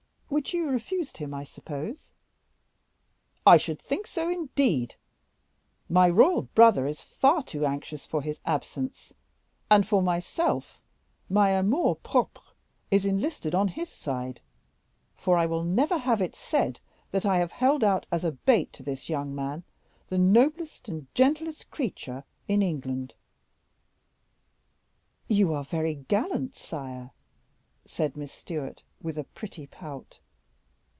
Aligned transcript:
"Which 0.41 0.53
you 0.53 0.69
refused 0.69 1.17
him, 1.17 1.33
I 1.33 1.43
suppose?" 1.43 2.13
"I 3.45 3.57
should 3.57 3.81
think 3.81 4.07
so, 4.07 4.29
indeed; 4.29 4.95
my 5.89 6.07
royal 6.07 6.43
brother 6.55 6.87
is 6.87 7.01
far 7.01 7.43
too 7.43 7.65
anxious 7.65 8.05
for 8.05 8.21
his 8.21 8.39
absence; 8.45 9.11
and, 9.69 9.85
for 9.85 10.01
myself, 10.01 10.81
my 11.29 11.49
amour 11.49 11.95
propre 11.97 12.41
is 12.89 13.05
enlisted 13.05 13.53
on 13.53 13.67
his 13.67 13.89
side, 13.89 14.39
for 15.17 15.37
I 15.37 15.45
will 15.45 15.65
never 15.65 15.97
have 15.97 16.21
it 16.21 16.33
said 16.33 16.79
that 17.11 17.25
I 17.25 17.39
had 17.39 17.51
held 17.51 17.83
out 17.83 18.05
as 18.09 18.23
a 18.23 18.31
bait 18.31 18.71
to 18.71 18.83
this 18.83 19.09
young 19.09 19.35
man 19.35 19.63
the 20.07 20.17
noblest 20.17 20.87
and 20.87 21.07
gentlest 21.13 21.69
creature 21.71 22.23
in 22.47 22.61
England" 22.61 23.15
"You 25.27 25.53
are 25.53 25.65
very 25.65 25.95
gallant, 25.95 26.55
sire," 26.55 27.11
said 27.83 28.15
Miss 28.15 28.31
Stewart, 28.31 28.83
with 29.01 29.17
a 29.17 29.23
pretty 29.23 29.65
pout. 29.65 30.19